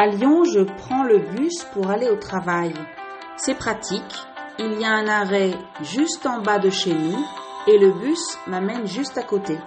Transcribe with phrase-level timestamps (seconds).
[0.00, 2.72] À Lyon, je prends le bus pour aller au travail.
[3.36, 4.26] C'est pratique,
[4.58, 7.18] il y a un arrêt juste en bas de chez nous
[7.66, 9.58] et le bus m'amène juste à côté.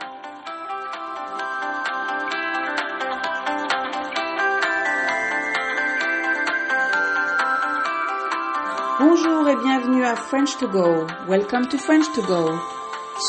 [9.00, 11.08] Bonjour et bienvenue à French to Go.
[11.28, 12.60] Welcome to French to Go.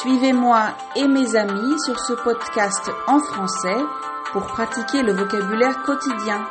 [0.01, 3.77] Suivez-moi et mes amis sur ce podcast en français
[4.33, 6.47] pour pratiquer le vocabulaire quotidien.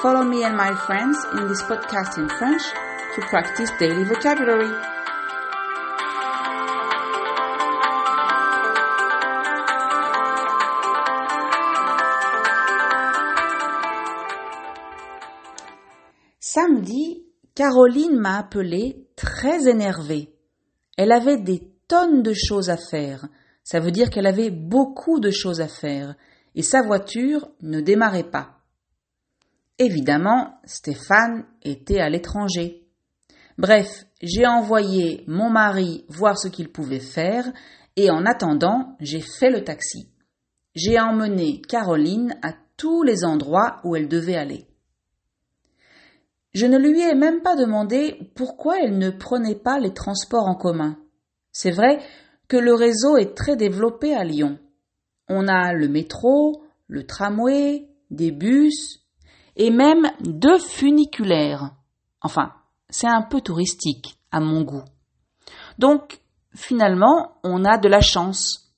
[0.00, 2.62] Follow me and my friends in this podcast in French
[3.14, 4.68] to practice daily vocabulary.
[16.40, 17.24] Samedi,
[17.54, 20.34] Caroline m'a appelé très énervée.
[20.98, 23.26] Elle avait des de choses à faire.
[23.64, 26.14] Ça veut dire qu'elle avait beaucoup de choses à faire
[26.54, 28.58] et sa voiture ne démarrait pas.
[29.78, 32.88] Évidemment, Stéphane était à l'étranger.
[33.58, 37.52] Bref, j'ai envoyé mon mari voir ce qu'il pouvait faire
[37.96, 40.08] et en attendant, j'ai fait le taxi.
[40.74, 44.66] J'ai emmené Caroline à tous les endroits où elle devait aller.
[46.54, 50.54] Je ne lui ai même pas demandé pourquoi elle ne prenait pas les transports en
[50.54, 51.01] commun.
[51.52, 52.00] C'est vrai
[52.48, 54.58] que le réseau est très développé à Lyon.
[55.28, 59.00] On a le métro, le tramway, des bus
[59.56, 61.70] et même deux funiculaires.
[62.20, 62.52] Enfin,
[62.88, 64.84] c'est un peu touristique à mon goût.
[65.78, 66.20] Donc,
[66.54, 68.74] finalement, on a de la chance.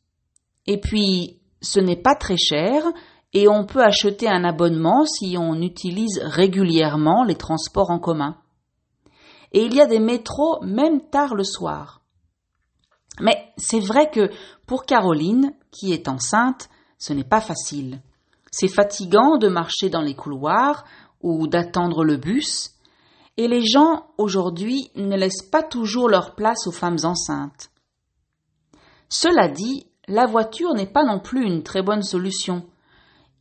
[0.66, 2.84] Et puis, ce n'est pas très cher
[3.32, 8.36] et on peut acheter un abonnement si on utilise régulièrement les transports en commun.
[9.52, 12.03] Et il y a des métros même tard le soir.
[13.20, 14.30] Mais c'est vrai que
[14.66, 18.00] pour Caroline, qui est enceinte, ce n'est pas facile.
[18.50, 20.84] C'est fatigant de marcher dans les couloirs
[21.20, 22.70] ou d'attendre le bus,
[23.36, 27.70] et les gens aujourd'hui ne laissent pas toujours leur place aux femmes enceintes.
[29.08, 32.66] Cela dit, la voiture n'est pas non plus une très bonne solution.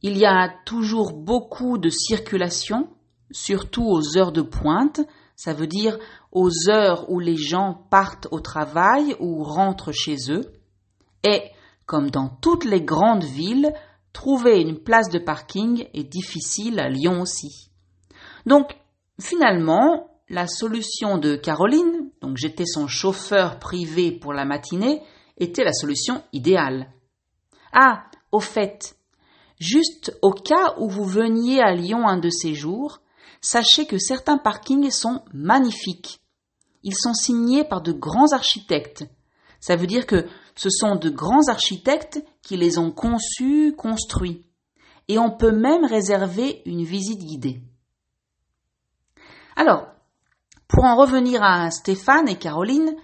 [0.02, 2.90] Il y a toujours beaucoup de circulation,
[3.31, 5.02] surtout aux heures de pointe,
[5.36, 5.98] ça veut dire
[6.34, 10.52] aux heures où les gens partent au travail ou rentrent chez eux.
[11.24, 11.42] Et,
[11.86, 13.74] comme dans toutes les grandes villes,
[14.12, 17.70] trouver une place de parking est difficile à Lyon aussi.
[18.46, 18.76] Donc,
[19.22, 25.02] finalement, la solution de Caroline, donc j'étais son chauffeur privé pour la matinée,
[25.38, 26.92] était la solution idéale.
[27.72, 28.98] Ah, au fait,
[29.64, 33.00] Juste au cas où vous veniez à Lyon un de ces jours,
[33.40, 36.20] sachez que certains parkings sont magnifiques.
[36.84, 39.06] Ils sont signés par de grands architectes.
[39.60, 44.46] Ça veut dire que ce sont de grands architectes qui les ont conçus, construits.
[45.08, 47.62] Et on peut même réserver une visite guidée.
[49.56, 49.88] Alors,
[50.68, 52.96] pour en revenir à Stéphane et Caroline,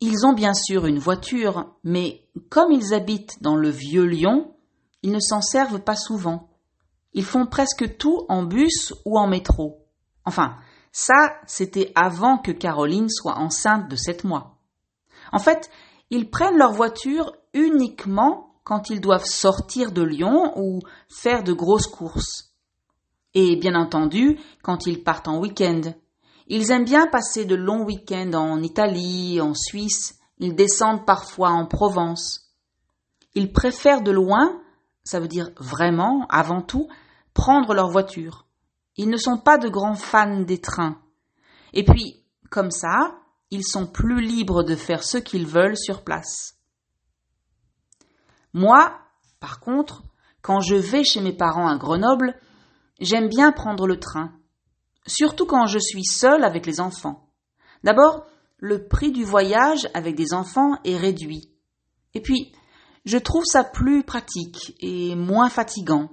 [0.00, 4.54] ils ont bien sûr une voiture, mais comme ils habitent dans le vieux Lyon,
[5.02, 6.50] ils ne s'en servent pas souvent.
[7.14, 9.86] Ils font presque tout en bus ou en métro.
[10.26, 10.56] Enfin,
[10.98, 14.56] ça, c'était avant que Caroline soit enceinte de sept mois.
[15.32, 15.70] En fait,
[16.10, 21.86] ils prennent leur voiture uniquement quand ils doivent sortir de Lyon ou faire de grosses
[21.86, 22.54] courses.
[23.34, 25.82] Et bien entendu, quand ils partent en week-end.
[26.46, 31.66] Ils aiment bien passer de longs week-ends en Italie, en Suisse, ils descendent parfois en
[31.66, 32.52] Provence.
[33.34, 34.60] Ils préfèrent de loin
[35.06, 36.88] ça veut dire vraiment, avant tout,
[37.32, 38.45] prendre leur voiture.
[38.96, 41.00] Ils ne sont pas de grands fans des trains.
[41.72, 43.18] Et puis, comme ça,
[43.50, 46.54] ils sont plus libres de faire ce qu'ils veulent sur place.
[48.52, 48.98] Moi,
[49.40, 50.02] par contre,
[50.40, 52.34] quand je vais chez mes parents à Grenoble,
[53.00, 54.32] j'aime bien prendre le train,
[55.06, 57.28] surtout quand je suis seule avec les enfants.
[57.84, 58.26] D'abord,
[58.58, 61.52] le prix du voyage avec des enfants est réduit.
[62.14, 62.52] Et puis,
[63.04, 66.08] je trouve ça plus pratique et moins fatigant.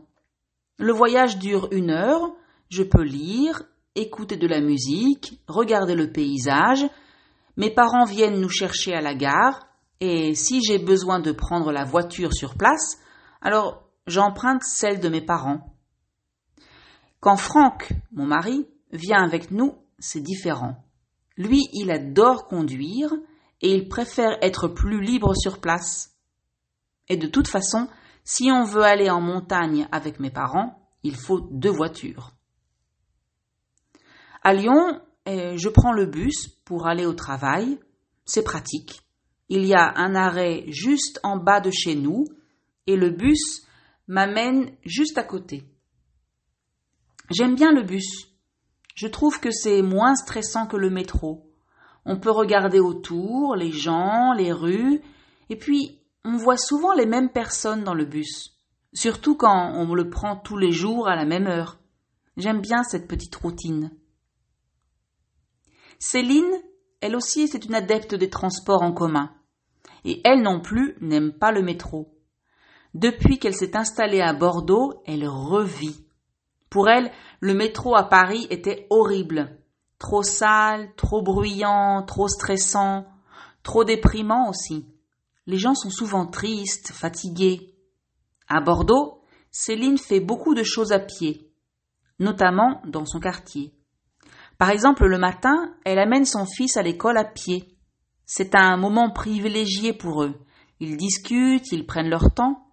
[0.78, 2.34] Le voyage dure une heure,
[2.70, 3.64] je peux lire,
[3.96, 6.86] écouter de la musique, regarder le paysage,
[7.58, 9.68] mes parents viennent nous chercher à la gare,
[10.00, 12.98] et si j'ai besoin de prendre la voiture sur place,
[13.42, 15.74] alors j'emprunte celle de mes parents.
[17.20, 20.84] Quand Franck, mon mari, vient avec nous, c'est différent.
[21.38, 23.14] Lui, il adore conduire
[23.62, 26.18] et il préfère être plus libre sur place.
[27.08, 27.88] Et de toute façon,
[28.24, 32.34] si on veut aller en montagne avec mes parents, il faut deux voitures.
[34.46, 37.80] À Lyon, eh, je prends le bus pour aller au travail.
[38.26, 39.02] C'est pratique.
[39.48, 42.26] Il y a un arrêt juste en bas de chez nous
[42.86, 43.66] et le bus
[44.08, 45.64] m'amène juste à côté.
[47.30, 48.28] J'aime bien le bus.
[48.96, 51.50] Je trouve que c'est moins stressant que le métro.
[52.06, 55.02] On peut regarder autour, les gens, les rues,
[55.50, 58.58] et puis on voit souvent les mêmes personnes dans le bus,
[58.94, 61.80] surtout quand on le prend tous les jours à la même heure.
[62.36, 63.92] J'aime bien cette petite routine.
[66.06, 66.62] Céline,
[67.00, 69.32] elle aussi, c'est une adepte des transports en commun.
[70.04, 72.14] Et elle non plus n'aime pas le métro.
[72.94, 76.06] Depuis qu'elle s'est installée à Bordeaux, elle revit.
[76.70, 77.10] Pour elle,
[77.40, 79.58] le métro à Paris était horrible.
[79.98, 83.08] Trop sale, trop bruyant, trop stressant,
[83.64, 84.86] trop déprimant aussi.
[85.48, 87.78] Les gens sont souvent tristes, fatigués.
[88.50, 89.22] À Bordeaux,
[89.52, 91.50] Céline fait beaucoup de choses à pied,
[92.20, 93.74] notamment dans son quartier.
[94.64, 97.76] Par exemple, le matin, elle amène son fils à l'école à pied.
[98.26, 100.36] C'est un moment privilégié pour eux.
[100.80, 102.66] Ils discutent, ils prennent leur temps.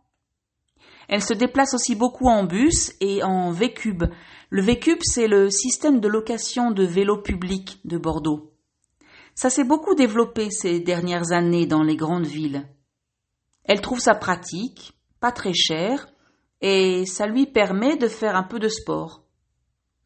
[1.08, 4.04] Elle se déplace aussi beaucoup en bus et en V-Cube.
[4.50, 8.52] Le V-Cube, c'est le système de location de vélos publics de Bordeaux.
[9.34, 12.68] Ça s'est beaucoup développé ces dernières années dans les grandes villes.
[13.64, 16.06] Elle trouve ça pratique, pas très cher,
[16.60, 19.24] et ça lui permet de faire un peu de sport.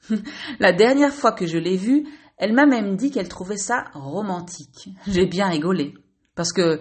[0.61, 2.07] La dernière fois que je l'ai vue,
[2.37, 4.89] elle m'a même dit qu'elle trouvait ça romantique.
[5.07, 5.95] J'ai bien rigolé.
[6.35, 6.81] Parce que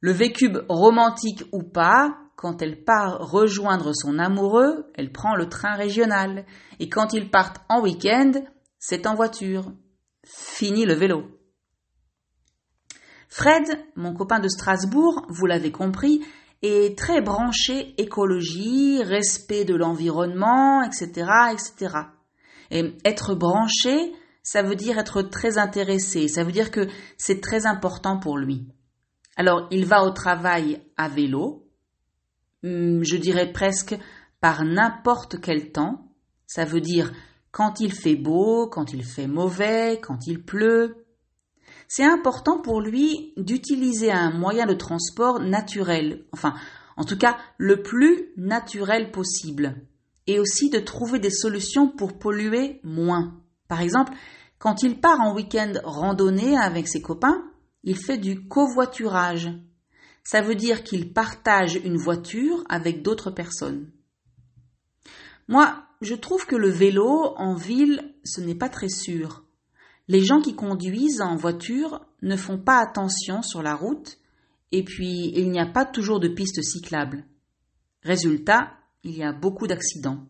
[0.00, 5.74] le vécube romantique ou pas, quand elle part rejoindre son amoureux, elle prend le train
[5.74, 6.46] régional.
[6.78, 8.32] Et quand ils partent en week-end,
[8.78, 9.72] c'est en voiture.
[10.24, 11.24] Fini le vélo.
[13.28, 16.24] Fred, mon copain de Strasbourg, vous l'avez compris,
[16.62, 21.94] est très branché écologie, respect de l'environnement, etc., etc.
[22.70, 24.12] Et être branché,
[24.42, 28.66] ça veut dire être très intéressé, ça veut dire que c'est très important pour lui.
[29.36, 31.68] Alors, il va au travail à vélo,
[32.64, 33.96] hum, je dirais presque
[34.40, 36.12] par n'importe quel temps,
[36.46, 37.12] ça veut dire
[37.50, 41.06] quand il fait beau, quand il fait mauvais, quand il pleut.
[41.88, 46.54] C'est important pour lui d'utiliser un moyen de transport naturel, enfin,
[46.96, 49.87] en tout cas, le plus naturel possible
[50.28, 53.42] et aussi de trouver des solutions pour polluer moins.
[53.66, 54.12] Par exemple,
[54.58, 57.50] quand il part en week-end randonnée avec ses copains,
[57.82, 59.50] il fait du covoiturage.
[60.22, 63.90] Ça veut dire qu'il partage une voiture avec d'autres personnes.
[65.48, 69.44] Moi, je trouve que le vélo en ville, ce n'est pas très sûr.
[70.08, 74.18] Les gens qui conduisent en voiture ne font pas attention sur la route
[74.72, 77.24] et puis il n'y a pas toujours de pistes cyclables.
[78.02, 80.26] Résultat, il y a beaucoup d'accidents.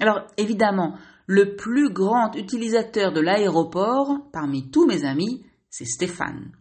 [0.00, 0.96] Alors évidemment,
[1.26, 6.52] le plus grand utilisateur de l'aéroport parmi tous mes amis, c'est Stéphane.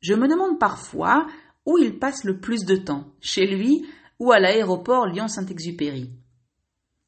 [0.00, 1.26] Je me demande parfois
[1.64, 3.86] où il passe le plus de temps, chez lui
[4.18, 6.10] ou à l'aéroport Lyon-Saint-Exupéry.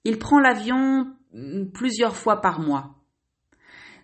[0.04, 2.94] Il prend l'avion mm, plusieurs fois par mois.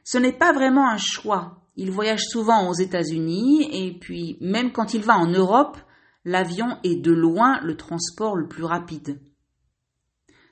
[0.05, 1.61] Ce n'est pas vraiment un choix.
[1.77, 5.79] Il voyage souvent aux États-Unis et puis même quand il va en Europe,
[6.25, 9.21] l'avion est de loin le transport le plus rapide.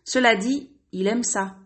[0.04, 1.56] Cela dit, il aime ça.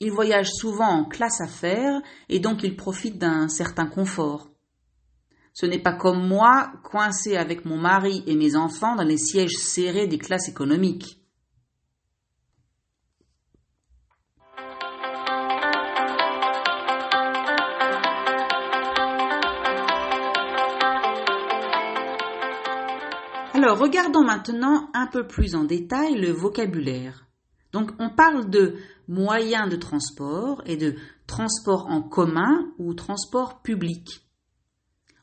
[0.00, 4.50] Il voyage souvent en classe affaires et donc il profite d'un certain confort.
[5.54, 9.56] Ce n'est pas comme moi, coincé avec mon mari et mes enfants dans les sièges
[9.56, 11.21] serrés des classes économiques.
[23.62, 27.28] Alors, regardons maintenant un peu plus en détail le vocabulaire.
[27.72, 28.74] Donc, on parle de
[29.06, 30.96] moyens de transport et de
[31.28, 34.26] transport en commun ou transport public.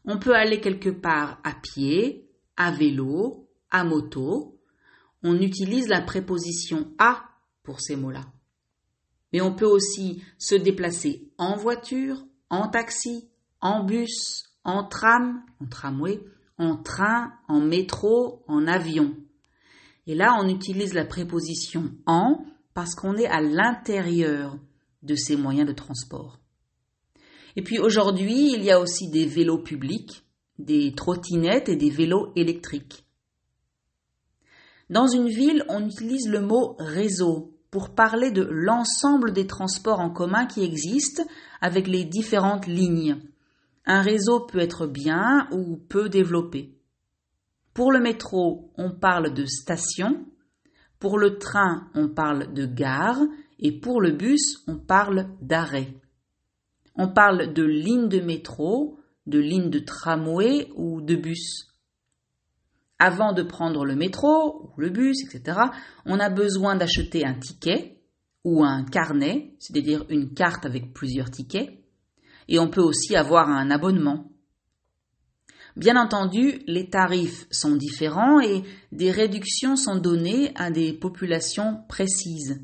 [0.06, 4.58] On peut aller quelque part à pied, à vélo, à moto.
[5.22, 7.26] On utilise la préposition à
[7.62, 8.26] pour ces mots-là.
[9.34, 13.30] Mais on peut aussi se déplacer en voiture, en taxi,
[13.60, 16.22] en bus, en tram, en tramway,
[16.60, 19.16] en train, en métro, en avion.
[20.06, 24.58] Et là, on utilise la préposition en parce qu'on est à l'intérieur
[25.02, 26.40] de ces moyens de transport.
[27.56, 30.24] Et puis aujourd'hui, il y a aussi des vélos publics,
[30.60, 33.06] des trottinettes et des vélos électriques.
[34.90, 40.10] Dans une ville, on utilise le mot réseau pour parler de l'ensemble des transports en
[40.10, 41.24] commun qui existent
[41.62, 43.18] avec les différentes lignes.
[43.92, 46.78] Un réseau peut être bien ou peu développé.
[47.74, 50.28] Pour le métro, on parle de station.
[51.00, 53.20] Pour le train, on parle de gare.
[53.58, 55.96] Et pour le bus, on parle d'arrêt.
[56.94, 61.74] On parle de ligne de métro, de lignes de tramway ou de bus.
[63.00, 65.62] Avant de prendre le métro ou le bus, etc.,
[66.06, 68.04] on a besoin d'acheter un ticket
[68.44, 71.80] ou un carnet, c'est-à-dire une carte avec plusieurs tickets,
[72.50, 74.26] et on peut aussi avoir un abonnement.
[75.78, 82.60] Bien entendu, les tarifs sont différents et des réductions sont données à des populations précises.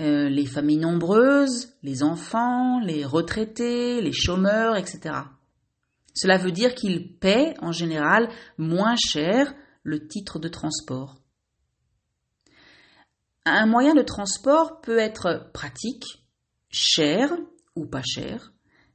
[0.00, 5.14] Euh, les familles nombreuses, les enfants, les retraités, les chômeurs, etc.
[6.14, 11.22] Cela veut dire qu'ils paient en général moins cher le titre de transport.
[13.44, 16.04] Un moyen de transport peut être pratique,
[16.70, 17.32] cher
[17.76, 18.51] ou pas cher,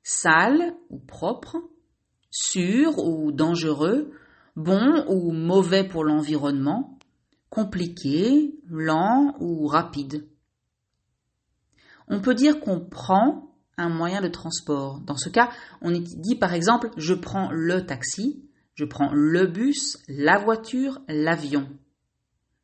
[0.07, 1.57] sale ou propre,
[2.31, 4.13] sûr ou dangereux,
[4.55, 6.97] bon ou mauvais pour l'environnement,
[7.49, 10.25] compliqué, lent ou rapide.
[12.07, 15.01] On peut dire qu'on prend un moyen de transport.
[15.01, 15.49] Dans ce cas,
[15.81, 18.45] on dit par exemple je prends le taxi,
[18.75, 21.67] je prends le bus, la voiture, l'avion.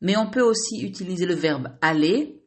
[0.00, 2.42] Mais on peut aussi utiliser le verbe aller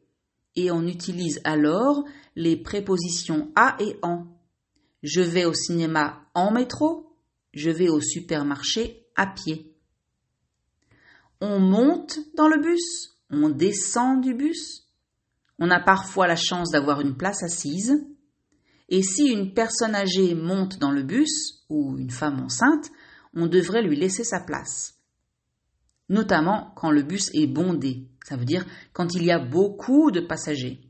[0.56, 2.02] et on utilise alors
[2.34, 4.26] les prépositions à et en.
[5.02, 7.16] Je vais au cinéma en métro,
[7.54, 9.74] je vais au supermarché à pied.
[11.40, 14.84] On monte dans le bus, on descend du bus.
[15.58, 18.04] On a parfois la chance d'avoir une place assise.
[18.88, 22.90] Et si une personne âgée monte dans le bus, ou une femme enceinte,
[23.34, 24.94] on devrait lui laisser sa place.
[26.08, 30.20] Notamment quand le bus est bondé, ça veut dire quand il y a beaucoup de
[30.20, 30.87] passagers.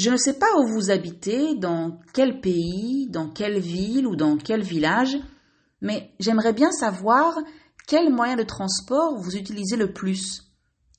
[0.00, 4.38] Je ne sais pas où vous habitez, dans quel pays, dans quelle ville ou dans
[4.38, 5.18] quel village,
[5.82, 7.38] mais j'aimerais bien savoir
[7.86, 10.50] quel moyen de transport vous utilisez le plus.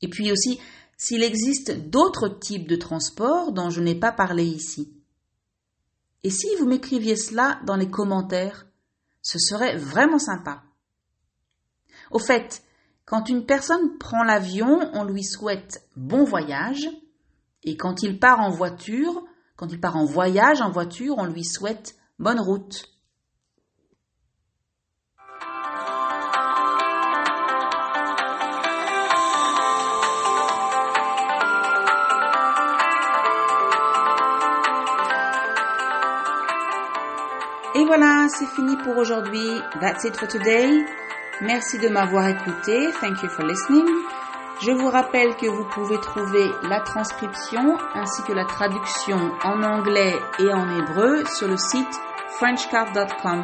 [0.03, 0.60] Et puis aussi,
[0.98, 4.93] s'il existe d'autres types de transport dont je n'ai pas parlé ici.
[6.22, 8.67] Et si vous m'écriviez cela dans les commentaires,
[9.24, 10.62] ce serait vraiment sympa.
[12.12, 12.62] Au fait,
[13.05, 16.88] quand une personne prend l'avion, on lui souhaite bon voyage
[17.63, 19.23] et quand il part en voiture,
[19.55, 22.87] quand il part en voyage en voiture, on lui souhaite bonne route.
[37.73, 39.61] Et voilà, c'est fini pour aujourd'hui.
[39.79, 40.85] That's it for today.
[41.41, 42.91] Merci de m'avoir écouté.
[42.99, 43.87] Thank you for listening.
[44.61, 50.15] Je vous rappelle que vous pouvez trouver la transcription ainsi que la traduction en anglais
[50.37, 51.99] et en hébreu sur le site
[52.37, 53.43] frenchcard.com.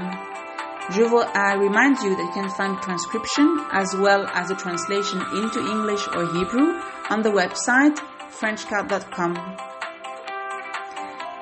[0.91, 5.19] Je vous, I remind you that you can find transcription as well as a translation
[5.33, 7.97] into English or Hebrew on the website
[8.29, 9.33] frenchcard.com.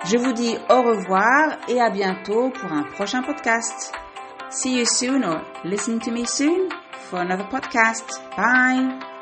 [0.05, 3.91] Je vous dis au revoir et à bientôt pour un prochain podcast.
[4.49, 6.69] See you soon or listen to me soon
[7.09, 8.21] for another podcast.
[8.37, 9.14] Bye.